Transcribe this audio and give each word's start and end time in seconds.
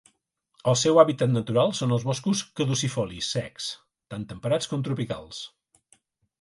El 0.71 0.77
seu 0.83 1.01
hàbitat 1.01 1.29
natural 1.33 1.73
són 1.81 1.93
els 1.97 2.07
boscos 2.07 2.41
caducifolis 2.61 3.29
secs, 3.37 3.69
tant 4.15 4.29
temperats 4.35 4.73
com 4.75 4.85
tropicals. 4.89 5.47